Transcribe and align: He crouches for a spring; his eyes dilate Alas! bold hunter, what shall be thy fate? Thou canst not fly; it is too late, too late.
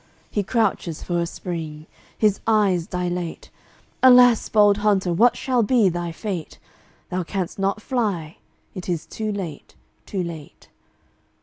He 0.31 0.41
crouches 0.41 1.03
for 1.03 1.19
a 1.21 1.27
spring; 1.27 1.85
his 2.17 2.39
eyes 2.47 2.87
dilate 2.87 3.51
Alas! 4.01 4.49
bold 4.49 4.77
hunter, 4.77 5.13
what 5.13 5.37
shall 5.37 5.61
be 5.61 5.89
thy 5.89 6.11
fate? 6.11 6.57
Thou 7.11 7.21
canst 7.21 7.59
not 7.59 7.83
fly; 7.83 8.37
it 8.73 8.89
is 8.89 9.05
too 9.05 9.31
late, 9.31 9.75
too 10.07 10.23
late. 10.23 10.69